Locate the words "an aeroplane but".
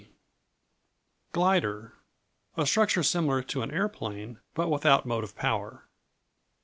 3.61-4.67